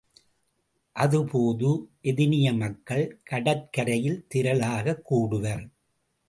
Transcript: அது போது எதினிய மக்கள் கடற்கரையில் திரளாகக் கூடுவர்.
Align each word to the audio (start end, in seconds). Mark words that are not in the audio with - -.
அது 0.95 1.25
போது 1.25 1.89
எதினிய 2.03 2.57
மக்கள் 2.57 3.19
கடற்கரையில் 3.23 4.27
திரளாகக் 4.33 5.13
கூடுவர். 5.13 5.63